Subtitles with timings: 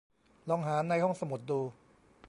[0.49, 1.59] ลองหาในห้องสมุดดู